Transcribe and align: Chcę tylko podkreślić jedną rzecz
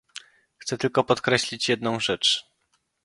Chcę 0.57 0.77
tylko 0.77 1.03
podkreślić 1.03 1.69
jedną 1.69 1.99
rzecz 1.99 2.45